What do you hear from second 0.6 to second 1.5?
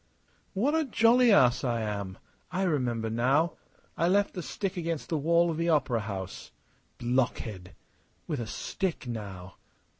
a jolly